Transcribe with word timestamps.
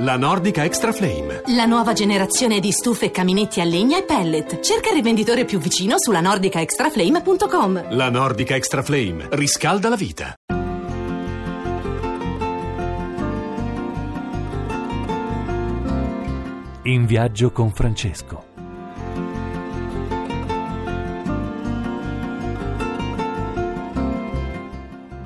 La 0.00 0.18
Nordica 0.18 0.62
Extra 0.62 0.92
Flame. 0.92 1.44
La 1.54 1.64
nuova 1.64 1.94
generazione 1.94 2.60
di 2.60 2.70
stufe 2.70 3.06
e 3.06 3.10
caminetti 3.10 3.62
a 3.62 3.64
legna 3.64 3.96
e 3.96 4.02
pellet. 4.02 4.60
Cerca 4.60 4.90
il 4.90 4.96
rivenditore 4.96 5.46
più 5.46 5.58
vicino 5.58 5.94
sulla 5.96 6.20
nordicaextraflame.com. 6.20 7.94
La 7.94 8.10
Nordica 8.10 8.54
Extra 8.56 8.82
Flame 8.82 9.28
riscalda 9.30 9.88
la 9.88 9.96
vita. 9.96 10.34
In 16.82 17.06
viaggio 17.06 17.50
con 17.50 17.72
Francesco. 17.72 18.55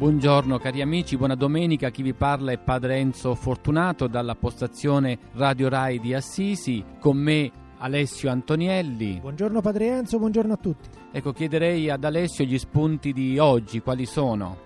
Buongiorno 0.01 0.57
cari 0.57 0.81
amici, 0.81 1.19
buona 1.19 1.35
domenica, 1.35 1.91
chi 1.91 2.01
vi 2.01 2.15
parla 2.15 2.53
è 2.53 2.59
Padre 2.59 2.97
Enzo 2.97 3.35
Fortunato 3.35 4.07
dalla 4.07 4.35
postazione 4.35 5.19
Radio 5.35 5.69
Rai 5.69 6.01
di 6.01 6.15
Assisi, 6.15 6.83
con 6.99 7.19
me 7.19 7.53
Alessio 7.77 8.31
Antonielli. 8.31 9.19
Buongiorno 9.21 9.61
Padre 9.61 9.89
Enzo, 9.89 10.19
buongiorno 10.19 10.55
a 10.55 10.57
tutti. 10.57 10.89
Ecco, 11.13 11.35
chiederei 11.35 11.91
ad 11.91 12.03
Alessio 12.03 12.47
gli 12.47 12.57
spunti 12.57 13.13
di 13.13 13.39
oggi, 13.39 13.83
quali 13.83 14.07
sono? 14.07 14.57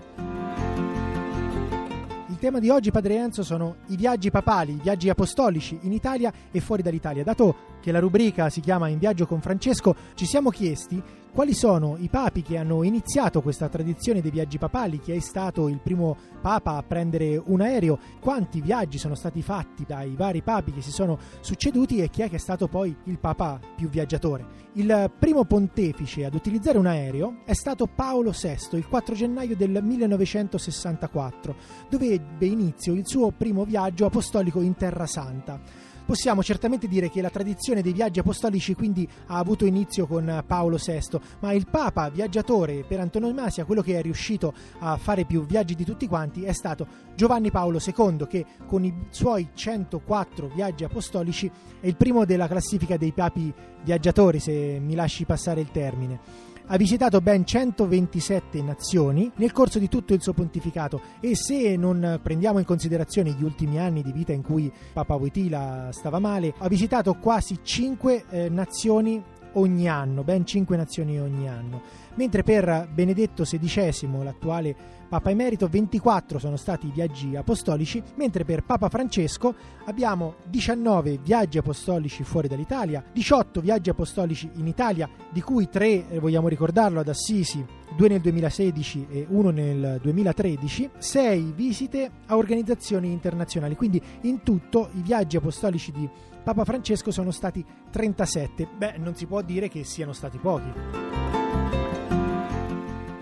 Il 2.28 2.38
tema 2.38 2.60
di 2.60 2.68
oggi, 2.70 2.92
Padre 2.92 3.16
Enzo, 3.16 3.42
sono 3.42 3.78
i 3.88 3.96
viaggi 3.96 4.30
papali, 4.30 4.74
i 4.74 4.80
viaggi 4.80 5.08
apostolici 5.08 5.76
in 5.82 5.90
Italia 5.90 6.32
e 6.52 6.60
fuori 6.60 6.82
dall'Italia. 6.82 7.24
Dato 7.24 7.56
che 7.80 7.90
la 7.90 7.98
rubrica 7.98 8.50
si 8.50 8.60
chiama 8.60 8.86
In 8.86 8.98
viaggio 8.98 9.26
con 9.26 9.40
Francesco, 9.40 9.96
ci 10.14 10.26
siamo 10.26 10.50
chiesti 10.50 11.02
quali 11.34 11.52
sono 11.52 11.96
i 11.98 12.08
papi 12.08 12.42
che 12.42 12.56
hanno 12.56 12.84
iniziato 12.84 13.42
questa 13.42 13.68
tradizione 13.68 14.20
dei 14.20 14.30
viaggi 14.30 14.56
papali, 14.56 15.00
chi 15.00 15.10
è 15.10 15.18
stato 15.18 15.66
il 15.66 15.80
primo 15.80 16.16
papa 16.40 16.76
a 16.76 16.82
prendere 16.84 17.42
un 17.44 17.60
aereo, 17.60 17.98
quanti 18.20 18.60
viaggi 18.60 18.98
sono 18.98 19.16
stati 19.16 19.42
fatti 19.42 19.84
dai 19.84 20.14
vari 20.14 20.42
papi 20.42 20.70
che 20.70 20.80
si 20.80 20.92
sono 20.92 21.18
succeduti 21.40 21.98
e 21.98 22.08
chi 22.08 22.22
è 22.22 22.28
che 22.28 22.36
è 22.36 22.38
stato 22.38 22.68
poi 22.68 22.96
il 23.06 23.18
papa 23.18 23.58
più 23.74 23.88
viaggiatore. 23.88 24.62
Il 24.74 25.10
primo 25.18 25.44
pontefice 25.44 26.24
ad 26.24 26.34
utilizzare 26.34 26.78
un 26.78 26.86
aereo 26.86 27.38
è 27.44 27.54
stato 27.54 27.86
Paolo 27.86 28.30
VI 28.30 28.76
il 28.76 28.86
4 28.86 29.14
gennaio 29.16 29.56
del 29.56 29.82
1964, 29.82 31.56
dove 31.90 32.12
ebbe 32.12 32.46
inizio 32.46 32.92
il 32.92 33.08
suo 33.08 33.32
primo 33.32 33.64
viaggio 33.64 34.06
apostolico 34.06 34.60
in 34.60 34.76
Terra 34.76 35.06
Santa. 35.06 35.60
Possiamo 36.06 36.42
certamente 36.42 36.86
dire 36.86 37.08
che 37.08 37.22
la 37.22 37.30
tradizione 37.30 37.80
dei 37.80 37.94
viaggi 37.94 38.18
apostolici 38.18 38.74
quindi 38.74 39.08
ha 39.28 39.38
avuto 39.38 39.64
inizio 39.64 40.06
con 40.06 40.44
Paolo 40.46 40.76
VI, 40.76 41.18
ma 41.40 41.52
il 41.52 41.66
Papa 41.66 42.10
viaggiatore 42.10 42.84
per 42.86 43.00
antonomasia, 43.00 43.64
quello 43.64 43.80
che 43.80 43.98
è 43.98 44.02
riuscito 44.02 44.52
a 44.80 44.98
fare 44.98 45.24
più 45.24 45.46
viaggi 45.46 45.74
di 45.74 45.84
tutti 45.84 46.06
quanti, 46.06 46.42
è 46.42 46.52
stato 46.52 46.86
Giovanni 47.14 47.50
Paolo 47.50 47.80
II, 47.82 48.26
che 48.28 48.44
con 48.66 48.84
i 48.84 48.94
suoi 49.08 49.48
104 49.54 50.50
viaggi 50.54 50.84
apostolici 50.84 51.50
è 51.80 51.86
il 51.86 51.96
primo 51.96 52.26
della 52.26 52.48
classifica 52.48 52.98
dei 52.98 53.12
papi 53.12 53.50
viaggiatori, 53.82 54.40
se 54.40 54.78
mi 54.80 54.94
lasci 54.94 55.24
passare 55.24 55.62
il 55.62 55.70
termine 55.70 56.52
ha 56.66 56.76
visitato 56.76 57.20
ben 57.20 57.44
127 57.44 58.62
nazioni 58.62 59.30
nel 59.36 59.52
corso 59.52 59.78
di 59.78 59.88
tutto 59.88 60.14
il 60.14 60.22
suo 60.22 60.32
pontificato 60.32 61.00
e 61.20 61.36
se 61.36 61.76
non 61.76 62.20
prendiamo 62.22 62.58
in 62.58 62.64
considerazione 62.64 63.30
gli 63.30 63.44
ultimi 63.44 63.78
anni 63.78 64.02
di 64.02 64.12
vita 64.12 64.32
in 64.32 64.42
cui 64.42 64.72
Papa 64.92 65.14
Wojtyla 65.14 65.90
stava 65.92 66.18
male, 66.18 66.54
ha 66.58 66.68
visitato 66.68 67.14
quasi 67.14 67.58
5 67.62 68.24
eh, 68.28 68.48
nazioni 68.48 69.22
ogni 69.54 69.88
anno, 69.88 70.22
ben 70.22 70.44
5 70.46 70.76
nazioni 70.76 71.18
ogni 71.20 71.48
anno, 71.48 71.82
mentre 72.14 72.42
per 72.42 72.88
Benedetto 72.92 73.42
XVI, 73.42 74.22
l'attuale 74.22 74.94
Papa 75.14 75.30
Emerito, 75.30 75.68
24 75.68 76.38
sono 76.38 76.56
stati 76.56 76.88
i 76.88 76.90
viaggi 76.90 77.36
apostolici, 77.36 78.02
mentre 78.16 78.44
per 78.44 78.64
Papa 78.64 78.88
Francesco 78.88 79.54
abbiamo 79.84 80.34
19 80.48 81.18
viaggi 81.22 81.58
apostolici 81.58 82.24
fuori 82.24 82.48
dall'Italia, 82.48 83.04
18 83.12 83.60
viaggi 83.60 83.90
apostolici 83.90 84.50
in 84.54 84.66
Italia, 84.66 85.08
di 85.30 85.40
cui 85.40 85.68
3, 85.68 86.08
eh, 86.08 86.18
vogliamo 86.18 86.48
ricordarlo, 86.48 87.00
ad 87.00 87.08
Assisi, 87.08 87.64
2 87.96 88.08
nel 88.08 88.20
2016 88.20 89.06
e 89.08 89.26
1 89.28 89.50
nel 89.50 90.00
2013, 90.02 90.90
6 90.98 91.52
visite 91.54 92.10
a 92.26 92.36
organizzazioni 92.36 93.12
internazionali, 93.12 93.76
quindi 93.76 94.02
in 94.22 94.42
tutto 94.42 94.88
i 94.94 95.02
viaggi 95.02 95.36
apostolici 95.36 95.92
di 95.92 96.08
Papa 96.44 96.64
Francesco 96.66 97.10
sono 97.10 97.30
stati 97.30 97.64
37. 97.90 98.68
Beh, 98.76 98.98
non 98.98 99.14
si 99.14 99.24
può 99.24 99.40
dire 99.40 99.68
che 99.68 99.82
siano 99.82 100.12
stati 100.12 100.36
pochi. 100.36 100.70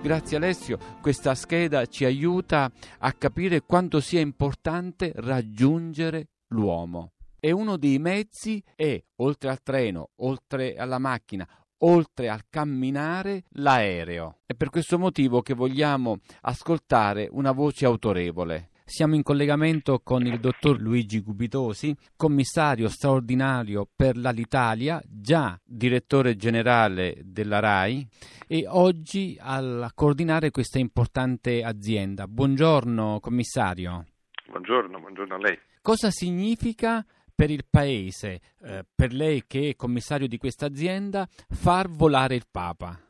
Grazie 0.02 0.36
Alessio, 0.36 0.78
questa 1.00 1.36
scheda 1.36 1.86
ci 1.86 2.04
aiuta 2.04 2.68
a 2.98 3.12
capire 3.12 3.60
quanto 3.60 4.00
sia 4.00 4.18
importante 4.18 5.12
raggiungere 5.14 6.30
l'uomo. 6.48 7.12
E 7.38 7.52
uno 7.52 7.76
dei 7.76 8.00
mezzi 8.00 8.60
è, 8.74 9.00
oltre 9.20 9.50
al 9.50 9.62
treno, 9.62 10.10
oltre 10.16 10.74
alla 10.74 10.98
macchina, 10.98 11.46
oltre 11.84 12.28
al 12.28 12.42
camminare, 12.50 13.44
l'aereo. 13.50 14.40
È 14.44 14.54
per 14.54 14.68
questo 14.70 14.98
motivo 14.98 15.42
che 15.42 15.54
vogliamo 15.54 16.18
ascoltare 16.40 17.28
una 17.30 17.52
voce 17.52 17.84
autorevole. 17.84 18.70
Siamo 18.92 19.14
in 19.14 19.22
collegamento 19.22 20.00
con 20.04 20.26
il 20.26 20.38
dottor 20.38 20.78
Luigi 20.78 21.22
Gubitosi, 21.22 21.96
commissario 22.14 22.90
straordinario 22.90 23.88
per 23.96 24.18
l'Alitalia, 24.18 25.00
già 25.06 25.58
direttore 25.64 26.36
generale 26.36 27.16
della 27.24 27.58
RAI 27.58 28.06
e 28.46 28.66
oggi 28.68 29.38
a 29.40 29.90
coordinare 29.94 30.50
questa 30.50 30.78
importante 30.78 31.64
azienda. 31.64 32.28
Buongiorno 32.28 33.18
commissario. 33.20 34.08
Buongiorno, 34.48 35.00
buongiorno 35.00 35.36
a 35.36 35.38
lei. 35.38 35.58
Cosa 35.80 36.10
significa 36.10 37.02
per 37.34 37.50
il 37.50 37.64
Paese, 37.70 38.40
eh, 38.60 38.84
per 38.94 39.14
lei 39.14 39.44
che 39.46 39.70
è 39.70 39.74
commissario 39.74 40.28
di 40.28 40.36
questa 40.36 40.66
azienda, 40.66 41.26
far 41.48 41.88
volare 41.88 42.34
il 42.34 42.44
Papa? 42.50 43.00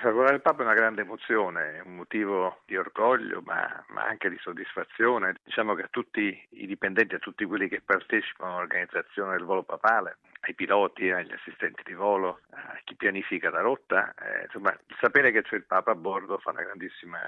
Volare 0.00 0.36
il 0.36 0.40
Papa 0.40 0.62
è 0.62 0.64
una 0.64 0.74
grande 0.74 1.02
emozione, 1.02 1.82
un 1.84 1.96
motivo 1.96 2.60
di 2.64 2.76
orgoglio 2.76 3.42
ma, 3.44 3.84
ma, 3.88 4.04
anche 4.04 4.30
di 4.30 4.38
soddisfazione. 4.40 5.36
Diciamo 5.44 5.74
che 5.74 5.82
a 5.82 5.88
tutti 5.90 6.46
i 6.50 6.66
dipendenti, 6.66 7.14
a 7.14 7.18
tutti 7.18 7.44
quelli 7.44 7.68
che 7.68 7.82
partecipano 7.84 8.54
all'organizzazione 8.54 9.36
del 9.36 9.44
volo 9.44 9.62
papale, 9.62 10.16
ai 10.44 10.54
piloti, 10.54 11.10
agli 11.10 11.32
assistenti 11.32 11.82
di 11.84 11.94
volo, 11.94 12.40
a 12.50 12.80
chi 12.84 12.96
pianifica 12.96 13.50
la 13.50 13.60
rotta, 13.60 14.12
eh, 14.14 14.44
insomma, 14.44 14.76
sapere 15.00 15.30
che 15.30 15.42
c'è 15.42 15.56
il 15.56 15.64
Papa 15.64 15.92
a 15.92 15.94
bordo 15.94 16.38
fa 16.38 16.50
una 16.50 16.62
grandissima 16.62 17.18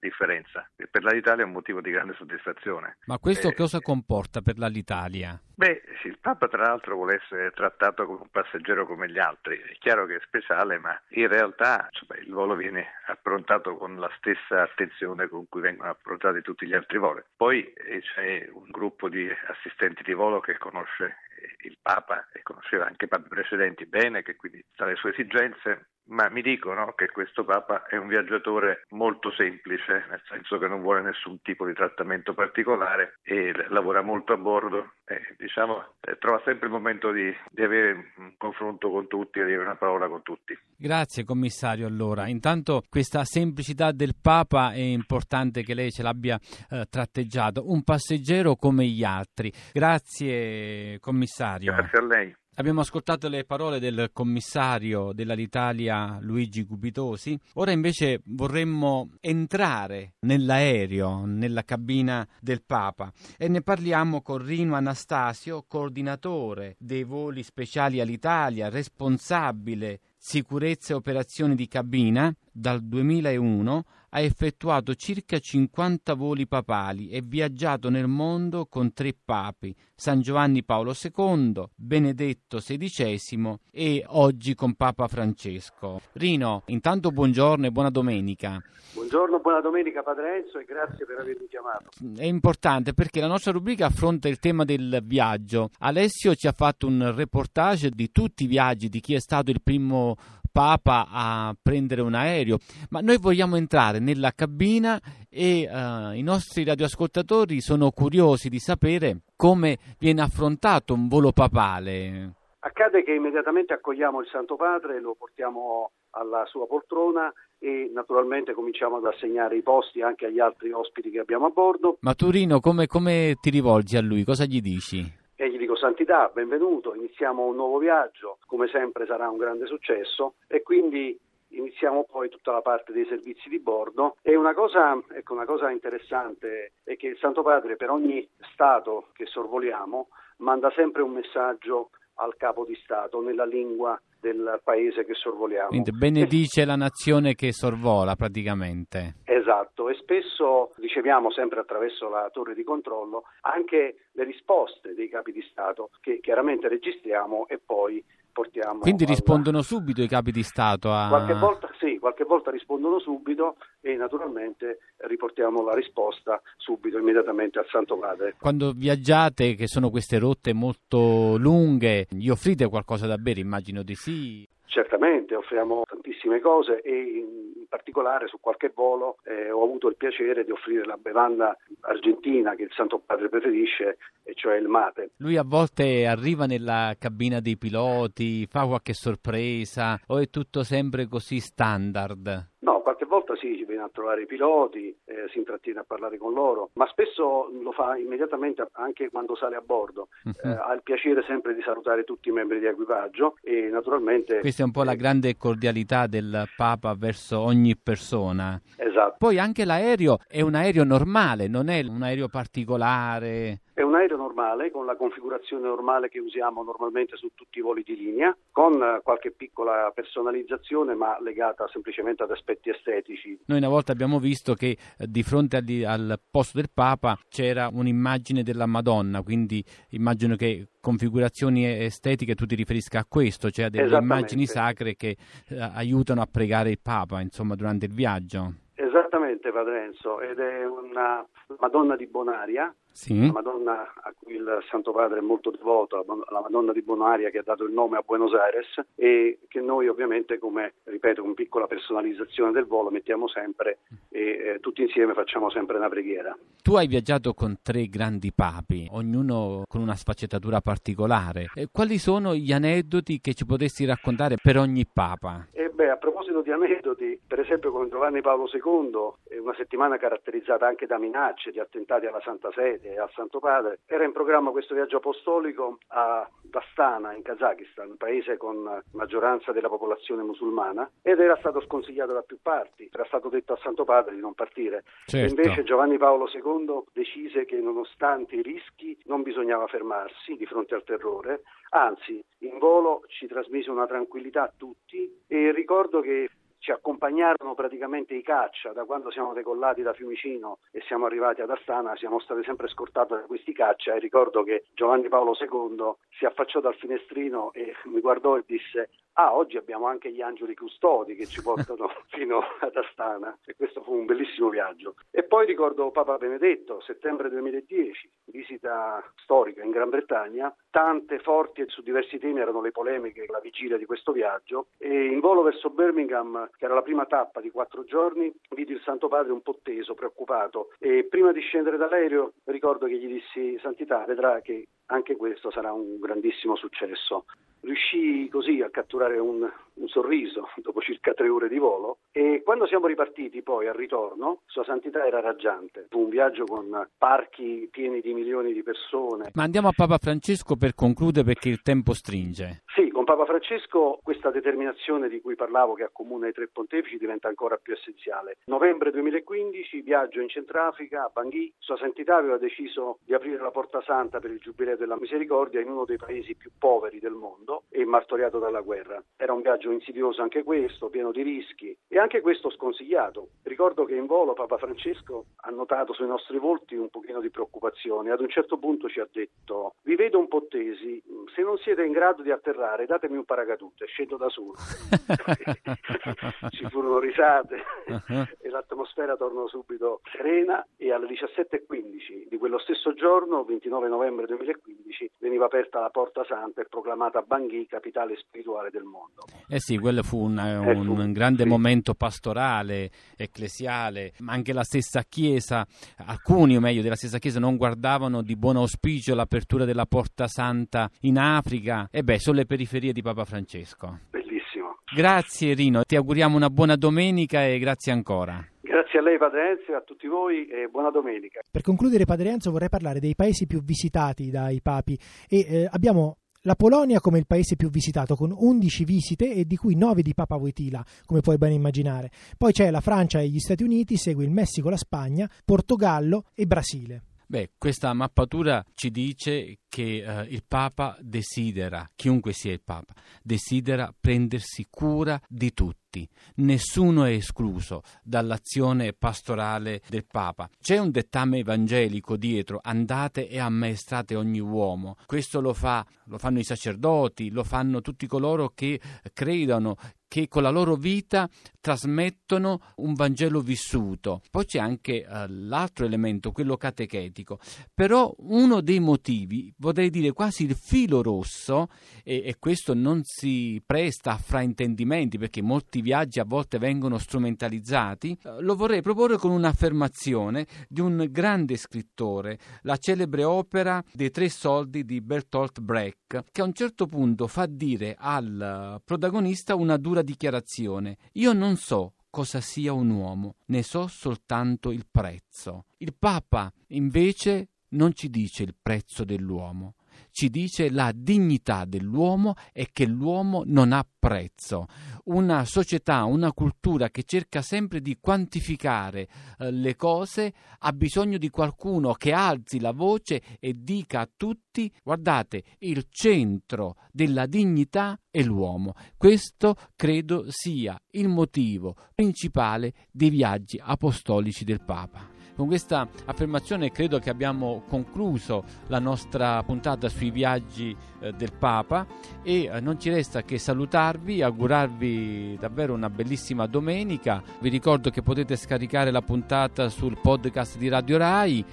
differenza. 0.00 0.68
E 0.76 0.86
per 0.86 1.02
l'Italia 1.04 1.44
è 1.44 1.46
un 1.46 1.52
motivo 1.52 1.80
di 1.80 1.90
grande 1.90 2.14
soddisfazione. 2.14 2.98
Ma 3.06 3.18
questo 3.18 3.48
eh, 3.48 3.54
cosa 3.54 3.80
comporta 3.80 4.42
per 4.42 4.56
l'Italia? 4.58 5.40
Beh, 5.54 5.82
il 6.04 6.18
Papa 6.20 6.46
tra 6.46 6.62
l'altro 6.62 6.94
vuole 6.94 7.20
essere 7.22 7.50
trattato 7.52 8.04
come 8.04 8.20
un 8.20 8.28
passeggero 8.30 8.86
come 8.86 9.08
gli 9.08 9.18
altri. 9.18 9.58
È 9.58 9.76
chiaro 9.78 10.06
che 10.06 10.16
è 10.16 10.20
speciale, 10.26 10.78
ma 10.78 11.00
in 11.10 11.26
realtà 11.26 11.88
insomma, 11.90 12.20
il 12.20 12.30
volo 12.30 12.54
viene 12.54 12.86
approntato 13.06 13.76
con 13.76 13.98
la 13.98 14.10
stessa 14.18 14.62
attenzione 14.62 15.26
con 15.26 15.48
cui 15.48 15.62
vengono 15.62 15.90
approntati 15.90 16.42
tutti 16.42 16.66
gli 16.66 16.74
altri 16.74 16.98
voli. 16.98 17.22
Poi 17.34 17.72
eh, 17.72 18.00
c'è 18.02 18.48
un 18.52 18.70
gruppo 18.70 19.08
di 19.08 19.26
assistenti 19.48 20.02
di 20.02 20.12
volo 20.12 20.40
che 20.40 20.58
conosce 20.58 21.16
il 21.62 21.78
Papa 21.80 22.28
e 22.32 22.42
conosceva 22.42 22.86
anche 22.86 23.06
i 23.06 23.08
papi 23.08 23.28
precedenti 23.28 23.86
bene, 23.86 24.22
che 24.22 24.36
quindi 24.36 24.64
tra 24.74 24.86
le 24.86 24.96
sue 24.96 25.10
esigenze 25.10 25.90
ma 26.08 26.28
mi 26.30 26.42
dicono 26.42 26.92
che 26.94 27.10
questo 27.10 27.44
Papa 27.44 27.86
è 27.86 27.96
un 27.96 28.08
viaggiatore 28.08 28.84
molto 28.90 29.30
semplice, 29.32 30.04
nel 30.08 30.22
senso 30.28 30.58
che 30.58 30.66
non 30.66 30.80
vuole 30.80 31.02
nessun 31.02 31.40
tipo 31.42 31.66
di 31.66 31.74
trattamento 31.74 32.34
particolare 32.34 33.18
e 33.22 33.52
lavora 33.68 34.02
molto 34.02 34.32
a 34.32 34.36
bordo 34.36 34.92
e 35.04 35.34
diciamo, 35.36 35.94
eh, 36.00 36.16
trova 36.18 36.40
sempre 36.44 36.66
il 36.66 36.72
momento 36.72 37.10
di, 37.10 37.34
di, 37.50 37.62
avere 37.62 38.12
un 38.16 38.34
confronto 38.36 38.90
con 38.90 39.06
tutti 39.06 39.38
e 39.38 39.44
di 39.44 39.52
avere 39.52 39.64
una 39.64 39.76
parola 39.76 40.08
con 40.08 40.22
tutti. 40.22 40.58
Grazie 40.76 41.24
commissario 41.24 41.86
allora. 41.86 42.26
Intanto 42.26 42.82
questa 42.88 43.24
semplicità 43.24 43.92
del 43.92 44.14
Papa 44.20 44.72
è 44.72 44.80
importante 44.80 45.62
che 45.62 45.74
lei 45.74 45.90
ce 45.90 46.02
l'abbia 46.02 46.38
eh, 46.70 46.86
tratteggiato, 46.88 47.70
un 47.70 47.82
passeggero 47.82 48.56
come 48.56 48.86
gli 48.86 49.04
altri. 49.04 49.52
Grazie 49.72 50.98
commissario. 51.00 51.72
Grazie 51.72 51.98
a 51.98 52.06
lei. 52.06 52.36
Abbiamo 52.58 52.80
ascoltato 52.80 53.28
le 53.28 53.44
parole 53.44 53.78
del 53.78 54.10
commissario 54.12 55.12
dell'Alitalia 55.12 56.18
Luigi 56.20 56.64
Gubitosi. 56.64 57.38
Ora 57.54 57.70
invece 57.70 58.20
vorremmo 58.24 59.10
entrare 59.20 60.14
nell'aereo, 60.22 61.24
nella 61.24 61.62
cabina 61.62 62.26
del 62.40 62.64
Papa 62.64 63.12
e 63.36 63.46
ne 63.46 63.62
parliamo 63.62 64.22
con 64.22 64.44
Rino 64.44 64.74
Anastasio, 64.74 65.66
coordinatore 65.68 66.74
dei 66.80 67.04
voli 67.04 67.44
speciali 67.44 68.00
all'Italia, 68.00 68.68
responsabile 68.68 70.00
sicurezza 70.16 70.94
e 70.94 70.96
operazioni 70.96 71.54
di 71.54 71.68
cabina 71.68 72.34
dal 72.50 72.82
2001 72.82 73.84
ha 74.10 74.20
effettuato 74.20 74.94
circa 74.94 75.38
50 75.38 76.14
voli 76.14 76.46
papali 76.46 77.10
e 77.10 77.22
viaggiato 77.22 77.90
nel 77.90 78.06
mondo 78.06 78.66
con 78.66 78.92
tre 78.92 79.14
papi, 79.22 79.74
San 79.94 80.20
Giovanni 80.20 80.64
Paolo 80.64 80.94
II, 80.94 81.62
Benedetto 81.74 82.58
XVI 82.58 83.54
e 83.70 84.04
oggi 84.08 84.54
con 84.54 84.74
Papa 84.74 85.08
Francesco. 85.08 86.00
Rino, 86.12 86.62
intanto 86.66 87.10
buongiorno 87.10 87.66
e 87.66 87.70
buona 87.70 87.90
domenica. 87.90 88.62
Buongiorno, 88.94 89.40
buona 89.40 89.60
domenica 89.60 90.02
Padre 90.02 90.38
Enzo 90.38 90.58
e 90.58 90.64
grazie 90.64 91.04
per 91.04 91.18
avermi 91.18 91.46
chiamato. 91.46 91.90
È 92.16 92.24
importante 92.24 92.94
perché 92.94 93.20
la 93.20 93.26
nostra 93.26 93.52
rubrica 93.52 93.86
affronta 93.86 94.28
il 94.28 94.38
tema 94.38 94.64
del 94.64 95.02
viaggio. 95.04 95.70
Alessio 95.80 96.34
ci 96.34 96.46
ha 96.46 96.52
fatto 96.52 96.86
un 96.86 97.14
reportage 97.14 97.90
di 97.90 98.10
tutti 98.10 98.44
i 98.44 98.46
viaggi 98.46 98.88
di 98.88 99.00
chi 99.00 99.14
è 99.14 99.20
stato 99.20 99.50
il 99.50 99.60
primo 99.62 100.16
Papa 100.58 101.06
a 101.08 101.54
prendere 101.62 102.00
un 102.00 102.14
aereo, 102.14 102.58
ma 102.90 102.98
noi 102.98 103.16
vogliamo 103.18 103.54
entrare 103.54 104.00
nella 104.00 104.32
cabina 104.34 104.98
e 105.30 105.68
uh, 105.70 106.12
i 106.16 106.22
nostri 106.22 106.64
radioascoltatori 106.64 107.60
sono 107.60 107.92
curiosi 107.92 108.48
di 108.48 108.58
sapere 108.58 109.20
come 109.36 109.78
viene 110.00 110.20
affrontato 110.20 110.94
un 110.94 111.06
volo 111.06 111.30
papale. 111.30 112.32
Accade 112.58 113.04
che 113.04 113.14
immediatamente 113.14 113.72
accogliamo 113.72 114.18
il 114.18 114.26
Santo 114.32 114.56
Padre, 114.56 115.00
lo 115.00 115.14
portiamo 115.16 115.92
alla 116.10 116.44
sua 116.46 116.66
poltrona 116.66 117.32
e 117.60 117.88
naturalmente 117.94 118.52
cominciamo 118.52 118.96
ad 118.96 119.04
assegnare 119.04 119.56
i 119.56 119.62
posti 119.62 120.02
anche 120.02 120.26
agli 120.26 120.40
altri 120.40 120.72
ospiti 120.72 121.10
che 121.10 121.20
abbiamo 121.20 121.46
a 121.46 121.50
bordo. 121.50 121.98
Ma 122.00 122.14
Turino, 122.14 122.58
come, 122.58 122.88
come 122.88 123.36
ti 123.40 123.50
rivolgi 123.50 123.96
a 123.96 124.02
lui? 124.02 124.24
Cosa 124.24 124.44
gli 124.44 124.60
dici? 124.60 125.26
E 125.40 125.50
gli 125.50 125.56
dico 125.56 125.76
Santità, 125.76 126.32
benvenuto, 126.34 126.96
iniziamo 126.96 127.46
un 127.46 127.54
nuovo 127.54 127.78
viaggio, 127.78 128.38
come 128.44 128.66
sempre 128.66 129.06
sarà 129.06 129.28
un 129.28 129.36
grande 129.36 129.66
successo. 129.66 130.34
E 130.48 130.62
quindi 130.62 131.16
iniziamo 131.50 132.02
poi 132.10 132.28
tutta 132.28 132.50
la 132.50 132.60
parte 132.60 132.92
dei 132.92 133.06
servizi 133.06 133.48
di 133.48 133.60
bordo. 133.60 134.16
E 134.20 134.34
una 134.34 134.52
cosa, 134.52 135.00
ecco, 135.12 135.34
una 135.34 135.44
cosa 135.44 135.70
interessante 135.70 136.72
è 136.82 136.96
che 136.96 137.06
il 137.06 137.18
Santo 137.18 137.42
Padre 137.42 137.76
per 137.76 137.88
ogni 137.88 138.28
Stato 138.52 139.10
che 139.12 139.26
sorvoliamo 139.26 140.08
manda 140.38 140.72
sempre 140.72 141.02
un 141.02 141.12
messaggio 141.12 141.90
al 142.14 142.34
capo 142.36 142.64
di 142.64 142.74
Stato 142.82 143.22
nella 143.22 143.44
lingua 143.44 143.96
del 144.20 144.60
paese 144.62 145.04
che 145.04 145.14
sorvoliamo. 145.14 145.68
Quindi 145.68 145.92
benedice 145.92 146.64
la 146.64 146.76
nazione 146.76 147.34
che 147.34 147.52
sorvola 147.52 148.16
praticamente. 148.16 149.16
Esatto, 149.24 149.88
e 149.88 149.94
spesso 149.94 150.72
riceviamo 150.76 151.30
sempre 151.30 151.60
attraverso 151.60 152.08
la 152.08 152.28
torre 152.32 152.54
di 152.54 152.64
controllo 152.64 153.24
anche 153.42 154.08
le 154.12 154.24
risposte 154.24 154.94
dei 154.94 155.08
capi 155.08 155.32
di 155.32 155.42
Stato 155.50 155.90
che 156.00 156.20
chiaramente 156.20 156.68
registriamo 156.68 157.46
e 157.48 157.58
poi 157.64 158.04
portiamo. 158.38 158.78
Quindi 158.78 159.02
alla... 159.04 159.14
rispondono 159.14 159.62
subito 159.62 160.00
i 160.00 160.06
capi 160.06 160.30
di 160.30 160.44
Stato 160.44 160.92
a... 160.92 161.08
Qualche 161.08 161.34
volta 161.34 161.68
sì, 161.78 161.98
qualche 161.98 162.22
volta 162.24 162.52
rispondono 162.52 163.00
subito 163.00 163.56
e 163.80 163.96
naturalmente 163.96 164.78
riportiamo 164.98 165.64
la 165.64 165.74
risposta 165.74 166.40
subito, 166.56 166.98
immediatamente 166.98 167.58
al 167.58 167.66
Santo 167.68 167.98
Padre. 167.98 168.36
Quando 168.38 168.72
viaggiate, 168.72 169.54
che 169.54 169.66
sono 169.66 169.90
queste 169.90 170.18
rotte 170.18 170.52
molto 170.52 171.36
lunghe, 171.36 172.06
gli 172.10 172.28
offrite 172.28 172.68
qualcosa 172.68 173.06
da 173.06 173.16
bere? 173.16 173.40
Immagino 173.40 173.82
di 173.82 173.94
sì. 173.94 174.48
Certamente, 174.68 175.34
offriamo 175.34 175.82
tantissime 175.86 176.40
cose 176.40 176.82
e 176.82 176.92
in 176.92 177.64
particolare 177.70 178.28
su 178.28 178.38
qualche 178.38 178.70
volo 178.74 179.16
eh, 179.24 179.50
ho 179.50 179.64
avuto 179.64 179.88
il 179.88 179.96
piacere 179.96 180.44
di 180.44 180.50
offrire 180.50 180.84
la 180.84 180.98
bevanda 180.98 181.56
argentina 181.80 182.54
che 182.54 182.64
il 182.64 182.72
Santo 182.74 183.00
Padre 183.04 183.30
preferisce, 183.30 183.96
e 184.22 184.34
cioè 184.34 184.56
il 184.56 184.68
mate. 184.68 185.12
Lui 185.16 185.38
a 185.38 185.42
volte 185.42 186.06
arriva 186.06 186.44
nella 186.44 186.94
cabina 186.98 187.40
dei 187.40 187.56
piloti, 187.56 188.46
fa 188.46 188.66
qualche 188.66 188.92
sorpresa 188.92 189.98
o 190.08 190.18
è 190.18 190.28
tutto 190.28 190.62
sempre 190.62 191.06
così 191.06 191.40
standard? 191.40 192.50
No, 192.58 192.77
qualche 192.98 193.04
volta 193.06 193.36
sì, 193.36 193.56
ci 193.56 193.64
viene 193.64 193.82
a 193.82 193.90
trovare 193.92 194.22
i 194.22 194.26
piloti, 194.26 194.94
eh, 195.04 195.28
si 195.30 195.38
intrattiene 195.38 195.80
a 195.80 195.84
parlare 195.86 196.18
con 196.18 196.32
loro, 196.32 196.70
ma 196.74 196.86
spesso 196.88 197.48
lo 197.62 197.70
fa 197.70 197.96
immediatamente 197.96 198.66
anche 198.72 199.08
quando 199.10 199.36
sale 199.36 199.54
a 199.54 199.60
bordo. 199.60 200.08
Uh-huh. 200.24 200.32
Eh, 200.42 200.48
ha 200.48 200.72
il 200.74 200.82
piacere 200.82 201.22
sempre 201.26 201.54
di 201.54 201.62
salutare 201.62 202.02
tutti 202.02 202.28
i 202.28 202.32
membri 202.32 202.58
di 202.58 202.66
equipaggio 202.66 203.36
e 203.42 203.68
naturalmente... 203.70 204.40
Questa 204.40 204.62
è 204.62 204.64
un 204.64 204.72
po' 204.72 204.82
la 204.82 204.94
grande 204.94 205.36
cordialità 205.36 206.06
del 206.08 206.48
Papa 206.56 206.94
verso 206.94 207.38
ogni 207.38 207.76
persona. 207.76 208.60
Esatto. 208.76 209.16
Poi 209.18 209.38
anche 209.38 209.64
l'aereo 209.64 210.18
è 210.26 210.40
un 210.40 210.54
aereo 210.54 210.84
normale, 210.84 211.46
non 211.46 211.68
è 211.68 211.80
un 211.86 212.02
aereo 212.02 212.28
particolare. 212.28 213.60
È 213.78 213.82
un 213.82 213.94
aereo 213.94 214.16
normale 214.16 214.72
con 214.72 214.86
la 214.86 214.96
configurazione 214.96 215.68
normale 215.68 216.08
che 216.08 216.18
usiamo 216.18 216.64
normalmente 216.64 217.16
su 217.16 217.28
tutti 217.32 217.60
i 217.60 217.62
voli 217.62 217.84
di 217.84 217.94
linea, 217.94 218.36
con 218.50 218.98
qualche 219.04 219.30
piccola 219.30 219.92
personalizzazione 219.94 220.96
ma 220.96 221.16
legata 221.20 221.68
semplicemente 221.68 222.24
ad 222.24 222.32
aspetti 222.32 222.70
estetici. 222.70 223.38
Noi 223.46 223.58
una 223.58 223.68
volta 223.68 223.92
abbiamo 223.92 224.18
visto 224.18 224.54
che 224.54 224.76
eh, 224.98 225.06
di 225.06 225.22
fronte 225.22 225.58
al, 225.58 225.64
al 225.84 226.18
posto 226.28 226.58
del 226.58 226.70
Papa 226.74 227.16
c'era 227.28 227.70
un'immagine 227.72 228.42
della 228.42 228.66
Madonna, 228.66 229.22
quindi 229.22 229.64
immagino 229.90 230.34
che 230.34 230.70
configurazioni 230.80 231.64
estetiche 231.64 232.34
tu 232.34 232.46
ti 232.46 232.56
riferisca 232.56 232.98
a 232.98 233.06
questo, 233.08 233.48
cioè 233.48 233.66
a 233.66 233.70
delle 233.70 233.96
immagini 233.96 234.46
sacre 234.46 234.96
che 234.96 235.16
eh, 235.50 235.56
aiutano 235.56 236.20
a 236.20 236.26
pregare 236.28 236.70
il 236.70 236.80
Papa 236.82 237.20
insomma, 237.20 237.54
durante 237.54 237.86
il 237.86 237.92
viaggio. 237.92 238.54
Esattamente 238.74 239.52
Padre 239.52 239.84
Enzo, 239.84 240.20
ed 240.20 240.40
è 240.40 240.64
una 240.66 241.24
Madonna 241.60 241.94
di 241.94 242.06
Bonaria 242.06 242.74
sì. 242.98 243.26
la 243.26 243.32
Madonna 243.32 243.92
a 243.94 244.12
cui 244.18 244.34
il 244.34 244.58
Santo 244.68 244.90
Padre 244.90 245.18
è 245.18 245.22
molto 245.22 245.50
devoto, 245.50 246.04
la 246.30 246.40
Madonna 246.40 246.72
di 246.72 246.82
Bonaria 246.82 247.30
che 247.30 247.38
ha 247.38 247.42
dato 247.44 247.62
il 247.62 247.72
nome 247.72 247.96
a 247.96 248.02
Buenos 248.04 248.32
Aires 248.34 248.88
e 248.96 249.38
che 249.46 249.60
noi 249.60 249.86
ovviamente 249.86 250.38
come, 250.38 250.74
ripeto, 250.82 251.22
con 251.22 251.34
piccola 251.34 251.68
personalizzazione 251.68 252.50
del 252.50 252.66
volo 252.66 252.90
mettiamo 252.90 253.28
sempre 253.28 253.78
e 254.08 254.20
eh, 254.20 254.60
tutti 254.60 254.82
insieme 254.82 255.14
facciamo 255.14 255.48
sempre 255.48 255.76
una 255.76 255.88
preghiera. 255.88 256.36
Tu 256.60 256.74
hai 256.74 256.88
viaggiato 256.88 257.34
con 257.34 257.58
tre 257.62 257.86
grandi 257.86 258.32
papi, 258.34 258.88
ognuno 258.90 259.62
con 259.68 259.80
una 259.80 259.94
sfaccettatura 259.94 260.60
particolare. 260.60 261.46
E 261.54 261.68
quali 261.70 261.98
sono 261.98 262.34
gli 262.34 262.52
aneddoti 262.52 263.20
che 263.20 263.34
ci 263.34 263.46
potresti 263.46 263.84
raccontare 263.84 264.36
per 264.42 264.58
ogni 264.58 264.84
papa? 264.92 265.46
Eh 265.52 265.70
beh, 265.70 265.90
a 265.90 265.96
proposito 265.96 266.42
di 266.42 266.50
aneddoti, 266.50 267.20
per 267.26 267.38
esempio 267.38 267.70
con 267.70 267.88
Giovanni 267.88 268.20
Paolo 268.20 268.50
II, 268.52 269.38
una 269.40 269.54
settimana 269.56 269.96
caratterizzata 269.96 270.66
anche 270.66 270.86
da 270.86 270.98
minacce, 270.98 271.50
di 271.50 271.58
attentati 271.58 272.06
alla 272.06 272.20
Santa 272.22 272.50
Sede, 272.52 272.87
e 272.88 272.98
al 272.98 273.10
Santo 273.12 273.38
Padre. 273.38 273.80
Era 273.86 274.04
in 274.04 274.12
programma 274.12 274.50
questo 274.50 274.74
viaggio 274.74 274.96
apostolico 274.96 275.78
a 275.88 276.28
Astana 276.50 277.14
in 277.14 277.22
Kazakistan, 277.22 277.96
paese 277.96 278.36
con 278.36 278.82
maggioranza 278.92 279.52
della 279.52 279.68
popolazione 279.68 280.22
musulmana, 280.22 280.90
ed 281.02 281.20
era 281.20 281.36
stato 281.36 281.60
sconsigliato 281.60 282.12
da 282.12 282.22
più 282.22 282.38
parti. 282.40 282.88
Era 282.92 283.04
stato 283.04 283.28
detto 283.28 283.52
al 283.52 283.60
Santo 283.60 283.84
Padre 283.84 284.14
di 284.14 284.20
non 284.20 284.34
partire. 284.34 284.84
Certo. 285.06 285.28
Invece 285.28 285.62
Giovanni 285.62 285.98
Paolo 285.98 286.28
II 286.32 286.84
decise 286.92 287.44
che 287.44 287.56
nonostante 287.56 288.36
i 288.36 288.42
rischi 288.42 288.98
non 289.04 289.22
bisognava 289.22 289.66
fermarsi 289.66 290.34
di 290.34 290.46
fronte 290.46 290.74
al 290.74 290.84
terrore, 290.84 291.42
anzi 291.70 292.22
in 292.38 292.58
volo 292.58 293.02
ci 293.08 293.26
trasmise 293.26 293.70
una 293.70 293.86
tranquillità 293.86 294.44
a 294.44 294.52
tutti 294.56 295.22
e 295.26 295.52
ricordo 295.52 296.00
che 296.00 296.28
ci 296.58 296.70
accompagnarono 296.70 297.54
praticamente 297.54 298.14
i 298.14 298.22
caccia 298.22 298.72
da 298.72 298.84
quando 298.84 299.10
siamo 299.10 299.32
decollati 299.32 299.82
da 299.82 299.92
Fiumicino 299.92 300.58
e 300.70 300.80
siamo 300.82 301.06
arrivati 301.06 301.40
ad 301.40 301.50
Astana, 301.50 301.96
siamo 301.96 302.18
stati 302.20 302.42
sempre 302.44 302.68
scortati 302.68 303.14
da 303.14 303.20
questi 303.20 303.52
caccia 303.52 303.94
e 303.94 303.98
ricordo 303.98 304.42
che 304.42 304.64
Giovanni 304.74 305.08
Paolo 305.08 305.36
II 305.38 305.92
si 306.18 306.24
affacciò 306.24 306.60
dal 306.60 306.74
finestrino 306.74 307.52
e 307.52 307.74
mi 307.84 308.00
guardò 308.00 308.36
e 308.36 308.44
disse 308.46 308.90
ah 309.18 309.34
oggi 309.34 309.56
abbiamo 309.56 309.86
anche 309.86 310.12
gli 310.12 310.20
angeli 310.20 310.54
custodi 310.54 311.16
che 311.16 311.26
ci 311.26 311.42
portano 311.42 311.90
fino 312.08 312.40
ad 312.60 312.74
Astana. 312.76 313.36
E 313.44 313.54
questo 313.56 313.82
fu 313.82 313.92
un 313.92 314.06
bellissimo 314.06 314.48
viaggio. 314.48 314.94
E 315.10 315.24
poi 315.24 315.44
ricordo 315.46 315.90
Papa 315.90 316.16
Benedetto, 316.16 316.80
settembre 316.80 317.28
2010, 317.28 318.10
visita 318.26 319.02
storica 319.16 319.62
in 319.62 319.70
Gran 319.70 319.90
Bretagna, 319.90 320.54
tante 320.70 321.18
forti 321.18 321.62
e 321.62 321.66
su 321.68 321.82
diversi 321.82 322.18
temi 322.18 322.40
erano 322.40 322.60
le 322.60 322.70
polemiche 322.70 323.26
la 323.28 323.40
vigilia 323.40 323.76
di 323.76 323.86
questo 323.86 324.12
viaggio. 324.12 324.68
E 324.78 324.88
in 324.88 325.18
volo 325.20 325.42
verso 325.42 325.70
Birmingham 325.70 326.48
che 326.56 326.64
era 326.64 326.74
la 326.74 326.82
prima 326.82 327.06
tappa 327.06 327.40
di 327.40 327.50
quattro 327.50 327.84
giorni, 327.84 328.32
vidi 328.50 328.72
il 328.72 328.82
Santo 328.82 329.08
Padre 329.08 329.32
un 329.32 329.42
po' 329.42 329.58
teso, 329.62 329.94
preoccupato. 329.94 330.70
E 330.78 331.06
prima 331.08 331.32
di 331.32 331.40
scendere 331.40 331.76
dall'aereo 331.76 332.34
ricordo 332.44 332.86
che 332.86 332.96
gli 332.96 333.08
dissi 333.08 333.58
Santità, 333.58 334.04
vedrà 334.04 334.40
che 334.40 334.68
anche 334.88 335.16
questo 335.16 335.50
sarà 335.50 335.72
un 335.72 335.98
grandissimo 335.98 336.56
successo. 336.56 337.24
Riuscii 337.60 338.28
così 338.28 338.62
a 338.62 338.70
catturare 338.70 339.18
un, 339.18 339.40
un, 339.42 339.88
sorriso 339.88 340.48
dopo 340.62 340.80
circa 340.80 341.12
tre 341.12 341.28
ore 341.28 341.48
di 341.48 341.58
volo 341.58 341.98
e 342.12 342.42
quando 342.44 342.66
siamo 342.66 342.86
ripartiti 342.86 343.42
poi 343.42 343.66
al 343.66 343.74
ritorno, 343.74 344.42
Sua 344.46 344.64
Santità 344.64 345.04
era 345.04 345.20
raggiante. 345.20 345.86
Fu 345.90 346.02
un 346.02 346.08
viaggio 346.08 346.44
con 346.44 346.88
parchi 346.96 347.68
pieni 347.70 348.00
di 348.00 348.14
milioni 348.14 348.52
di 348.52 348.62
persone. 348.62 349.30
Ma 349.34 349.42
andiamo 349.42 349.68
a 349.68 349.72
Papa 349.74 349.98
Francesco 349.98 350.56
per 350.56 350.74
concludere 350.74 351.24
perché 351.24 351.48
il 351.48 351.62
tempo 351.62 351.92
stringe. 351.94 352.62
Sì, 352.74 352.87
Papa 353.08 353.24
Francesco 353.24 354.00
questa 354.02 354.30
determinazione 354.30 355.08
di 355.08 355.22
cui 355.22 355.34
parlavo 355.34 355.72
che 355.72 355.84
accomuna 355.84 356.28
i 356.28 356.32
tre 356.34 356.46
pontefici 356.46 356.98
diventa 356.98 357.26
ancora 357.26 357.56
più 357.56 357.72
essenziale. 357.72 358.36
Novembre 358.44 358.90
2015, 358.90 359.80
viaggio 359.80 360.20
in 360.20 360.28
Centrafrica, 360.28 361.04
a 361.04 361.10
Bangui, 361.10 361.50
Sua 361.56 361.78
Santità 361.78 362.16
aveva 362.16 362.36
deciso 362.36 362.98
di 363.06 363.14
aprire 363.14 363.38
la 363.38 363.50
Porta 363.50 363.80
Santa 363.80 364.20
per 364.20 364.30
il 364.30 364.40
Giubileo 364.40 364.76
della 364.76 364.98
Misericordia 364.98 365.58
in 365.58 365.70
uno 365.70 365.86
dei 365.86 365.96
paesi 365.96 366.34
più 366.34 366.50
poveri 366.58 366.98
del 366.98 367.14
mondo 367.14 367.62
e 367.70 367.86
martoriato 367.86 368.38
dalla 368.38 368.60
guerra. 368.60 369.02
Era 369.16 369.32
un 369.32 369.40
viaggio 369.40 369.70
insidioso 369.70 370.20
anche 370.20 370.42
questo, 370.42 370.90
pieno 370.90 371.10
di 371.10 371.22
rischi 371.22 371.74
e 371.88 371.98
anche 371.98 372.20
questo 372.20 372.50
sconsigliato. 372.50 373.28
Ricordo 373.44 373.86
che 373.86 373.94
in 373.94 374.04
volo 374.04 374.34
Papa 374.34 374.58
Francesco 374.58 375.24
ha 375.36 375.48
notato 375.48 375.94
sui 375.94 376.06
nostri 376.06 376.36
volti 376.36 376.74
un 376.74 376.90
pochino 376.90 377.22
di 377.22 377.30
preoccupazione. 377.30 378.10
Ad 378.10 378.20
un 378.20 378.28
certo 378.28 378.58
punto 378.58 378.86
ci 378.86 379.00
ha 379.00 379.08
detto 379.10 379.76
vi 379.84 379.94
vedo 379.94 380.18
un 380.18 380.28
po' 380.28 380.46
tesi, 380.46 381.02
se 381.34 381.40
non 381.40 381.56
siete 381.56 381.82
in 381.82 381.92
grado 381.92 382.20
di 382.20 382.30
atterrare 382.30 382.84
datemi 382.98 383.16
un 383.16 383.24
paracadute, 383.24 383.86
scendo 383.86 384.16
da 384.16 384.28
solo. 384.28 384.54
Ci 386.50 386.68
furono 386.68 386.98
risate 386.98 387.62
uh-huh. 387.86 388.26
e 388.40 388.48
l'atmosfera 388.50 389.16
tornò 389.16 389.46
subito 389.46 390.00
serena 390.12 390.66
e 390.76 390.92
alle 390.92 391.06
17.15 391.06 392.26
di 392.28 392.36
quello 392.36 392.58
stesso 392.58 392.92
giorno, 392.94 393.44
29 393.44 393.88
novembre 393.88 394.26
2015, 394.26 394.77
veniva 395.18 395.46
aperta 395.46 395.80
la 395.80 395.90
Porta 395.90 396.24
Santa 396.24 396.60
e 396.60 396.66
proclamata 396.68 397.22
Bangui 397.22 397.66
capitale 397.66 398.16
spirituale 398.16 398.70
del 398.70 398.84
mondo. 398.84 399.24
Eh 399.48 399.60
sì, 399.60 399.78
quello 399.78 400.02
fu 400.02 400.18
un, 400.24 400.38
eh, 400.38 400.56
un, 400.56 400.88
un 400.88 401.12
grande 401.12 401.42
sì. 401.42 401.48
momento 401.48 401.94
pastorale, 401.94 402.90
ecclesiale, 403.16 404.12
ma 404.20 404.32
anche 404.32 404.52
la 404.52 404.64
stessa 404.64 405.02
Chiesa, 405.08 405.66
alcuni 406.06 406.56
o 406.56 406.60
meglio 406.60 406.82
della 406.82 406.96
stessa 406.96 407.18
Chiesa 407.18 407.40
non 407.40 407.56
guardavano 407.56 408.22
di 408.22 408.36
buon 408.36 408.56
auspicio 408.56 409.14
l'apertura 409.14 409.64
della 409.64 409.86
Porta 409.86 410.26
Santa 410.26 410.88
in 411.00 411.18
Africa. 411.18 411.88
E 411.90 412.02
beh, 412.02 412.18
sono 412.18 412.38
le 412.38 412.46
periferie 412.46 412.92
di 412.92 413.02
Papa 413.02 413.24
Francesco. 413.24 414.00
Bellissimo. 414.10 414.78
Grazie 414.94 415.54
Rino, 415.54 415.82
ti 415.84 415.96
auguriamo 415.96 416.36
una 416.36 416.50
buona 416.50 416.76
domenica 416.76 417.44
e 417.44 417.58
grazie 417.58 417.92
ancora. 417.92 418.44
Grazie 418.90 419.06
a 419.06 419.10
lei 419.10 419.18
Padre 419.18 419.50
Enzo 419.50 419.72
e 419.72 419.74
a 419.74 419.82
tutti 419.82 420.06
voi 420.06 420.46
e 420.46 420.66
buona 420.68 420.90
domenica. 420.90 421.42
Per 421.50 421.60
concludere 421.60 422.06
Padre 422.06 422.30
Enzo 422.30 422.50
vorrei 422.50 422.70
parlare 422.70 423.00
dei 423.00 423.14
paesi 423.14 423.46
più 423.46 423.62
visitati 423.62 424.30
dai 424.30 424.62
papi 424.62 424.98
e 425.28 425.40
eh, 425.40 425.68
abbiamo 425.70 426.16
la 426.44 426.54
Polonia 426.54 426.98
come 426.98 427.18
il 427.18 427.26
paese 427.26 427.54
più 427.54 427.68
visitato 427.68 428.16
con 428.16 428.34
11 428.34 428.84
visite 428.84 429.34
e 429.34 429.44
di 429.44 429.56
cui 429.56 429.76
9 429.76 430.00
di 430.00 430.14
Papa 430.14 430.36
Wojtyla, 430.36 430.82
come 431.04 431.20
puoi 431.20 431.36
ben 431.36 431.52
immaginare. 431.52 432.10
Poi 432.38 432.52
c'è 432.52 432.70
la 432.70 432.80
Francia 432.80 433.20
e 433.20 433.28
gli 433.28 433.40
Stati 433.40 433.62
Uniti, 433.62 433.98
segue 433.98 434.24
il 434.24 434.30
Messico, 434.30 434.70
la 434.70 434.78
Spagna, 434.78 435.28
Portogallo 435.44 436.24
e 436.34 436.46
Brasile. 436.46 437.02
Beh, 437.26 437.50
questa 437.58 437.92
mappatura 437.92 438.64
ci 438.72 438.90
dice 438.90 439.58
che 439.68 440.02
eh, 440.02 440.24
il 440.28 440.42
Papa 440.46 440.96
desidera, 441.00 441.88
chiunque 441.94 442.32
sia 442.32 442.52
il 442.52 442.62
Papa, 442.62 442.94
desidera 443.22 443.94
prendersi 443.98 444.66
cura 444.70 445.20
di 445.28 445.52
tutti. 445.52 446.08
Nessuno 446.36 447.04
è 447.04 447.12
escluso 447.12 447.82
dall'azione 448.02 448.92
pastorale 448.92 449.80
del 449.88 450.06
Papa. 450.06 450.48
C'è 450.60 450.78
un 450.78 450.90
dettame 450.90 451.38
evangelico 451.38 452.16
dietro, 452.16 452.60
andate 452.62 453.28
e 453.28 453.38
ammaestrate 453.38 454.14
ogni 454.14 454.40
uomo. 454.40 454.96
Questo 455.06 455.40
lo, 455.40 455.54
fa, 455.54 455.84
lo 456.04 456.18
fanno 456.18 456.38
i 456.38 456.44
sacerdoti, 456.44 457.30
lo 457.30 457.44
fanno 457.44 457.80
tutti 457.80 458.06
coloro 458.06 458.52
che 458.54 458.80
credono 459.12 459.76
che 460.08 460.26
con 460.26 460.42
la 460.42 460.50
loro 460.50 460.74
vita 460.74 461.28
trasmettono 461.60 462.60
un 462.76 462.94
Vangelo 462.94 463.40
vissuto. 463.40 464.22
Poi 464.30 464.46
c'è 464.46 464.58
anche 464.58 465.06
uh, 465.06 465.26
l'altro 465.28 465.84
elemento, 465.84 466.32
quello 466.32 466.56
catechetico. 466.56 467.38
Però 467.74 468.12
uno 468.20 468.62
dei 468.62 468.80
motivi, 468.80 469.52
vorrei 469.58 469.90
dire 469.90 470.12
quasi 470.12 470.44
il 470.44 470.54
filo 470.54 471.02
rosso, 471.02 471.68
e, 472.02 472.22
e 472.24 472.36
questo 472.38 472.74
non 472.74 473.02
si 473.04 473.62
presta 473.64 474.12
a 474.12 474.18
fraintendimenti 474.18 475.18
perché 475.18 475.42
molti 475.42 475.80
viaggi 475.80 476.20
a 476.20 476.24
volte 476.24 476.58
vengono 476.58 476.98
strumentalizzati, 476.98 478.18
uh, 478.24 478.40
lo 478.40 478.56
vorrei 478.56 478.82
proporre 478.82 479.16
con 479.16 479.30
un'affermazione 479.30 480.46
di 480.68 480.80
un 480.80 481.06
grande 481.10 481.56
scrittore, 481.56 482.38
la 482.62 482.76
celebre 482.76 483.24
opera 483.24 483.82
dei 483.92 484.10
tre 484.10 484.28
soldi 484.28 484.84
di 484.84 485.00
Bertolt 485.00 485.60
Brecht, 485.60 486.24
che 486.30 486.40
a 486.40 486.44
un 486.44 486.52
certo 486.52 486.86
punto 486.86 487.26
fa 487.26 487.46
dire 487.46 487.94
al 487.98 488.80
protagonista 488.84 489.54
una 489.54 489.76
dura 489.76 490.02
dichiarazione. 490.02 490.96
Io 491.12 491.32
non 491.32 491.56
so 491.56 491.94
cosa 492.10 492.40
sia 492.40 492.72
un 492.72 492.90
uomo, 492.90 493.36
ne 493.46 493.62
so 493.62 493.86
soltanto 493.86 494.70
il 494.70 494.86
prezzo. 494.90 495.66
Il 495.78 495.94
Papa 495.96 496.52
invece 496.68 497.50
non 497.70 497.92
ci 497.94 498.08
dice 498.08 498.42
il 498.42 498.54
prezzo 498.60 499.04
dell'uomo, 499.04 499.74
ci 500.10 500.30
dice 500.30 500.70
la 500.70 500.92
dignità 500.94 501.64
dell'uomo 501.64 502.34
e 502.52 502.68
che 502.72 502.86
l'uomo 502.86 503.42
non 503.46 503.72
ha 503.72 503.86
prezzo. 503.98 504.66
Una 505.04 505.44
società, 505.44 506.04
una 506.04 506.32
cultura 506.32 506.90
che 506.90 507.04
cerca 507.04 507.42
sempre 507.42 507.80
di 507.80 507.98
quantificare 508.00 509.08
eh, 509.38 509.50
le 509.50 509.76
cose 509.76 510.32
ha 510.58 510.72
bisogno 510.72 511.18
di 511.18 511.30
qualcuno 511.30 511.92
che 511.92 512.12
alzi 512.12 512.60
la 512.60 512.72
voce 512.72 513.22
e 513.38 513.54
dica 513.56 514.00
a 514.00 514.10
tutti 514.14 514.72
guardate, 514.82 515.44
il 515.58 515.86
centro 515.88 516.76
della 516.90 517.26
dignità 517.26 517.98
è 518.10 518.22
l'uomo. 518.22 518.74
Questo 518.96 519.56
credo 519.76 520.26
sia 520.28 520.80
il 520.92 521.08
motivo 521.08 521.76
principale 521.94 522.74
dei 522.90 523.10
viaggi 523.10 523.60
apostolici 523.62 524.44
del 524.44 524.64
Papa. 524.64 525.17
Con 525.38 525.46
questa 525.46 525.86
affermazione 526.06 526.72
credo 526.72 526.98
che 526.98 527.10
abbiamo 527.10 527.62
concluso 527.68 528.42
la 528.66 528.80
nostra 528.80 529.40
puntata 529.44 529.88
sui 529.88 530.10
viaggi 530.10 530.74
eh, 530.98 531.12
del 531.12 531.32
Papa 531.32 531.86
e 532.24 532.50
eh, 532.52 532.58
non 532.58 532.80
ci 532.80 532.90
resta 532.90 533.22
che 533.22 533.38
salutarvi, 533.38 534.20
augurarvi 534.20 535.36
davvero 535.38 535.74
una 535.74 535.90
bellissima 535.90 536.48
domenica. 536.48 537.22
Vi 537.38 537.50
ricordo 537.50 537.88
che 537.90 538.02
potete 538.02 538.34
scaricare 538.34 538.90
la 538.90 539.00
puntata 539.00 539.68
sul 539.68 539.96
podcast 540.02 540.58
di 540.58 540.66
Radio 540.66 540.98
Rai. 540.98 541.44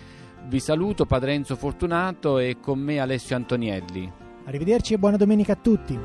Vi 0.47 0.59
saluto 0.59 1.05
Padre 1.05 1.33
Enzo 1.33 1.55
Fortunato 1.55 2.39
e 2.39 2.57
con 2.59 2.79
me 2.79 2.97
Alessio 2.97 3.35
Antonielli. 3.35 4.11
Arrivederci 4.45 4.95
e 4.95 4.97
buona 4.97 5.17
domenica 5.17 5.53
a 5.53 5.57
tutti. 5.57 5.99